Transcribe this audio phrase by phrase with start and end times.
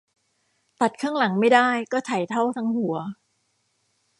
[0.81, 2.95] ตัดข้างหลังไม่ได้ก็ไถเท่าทั้งหัว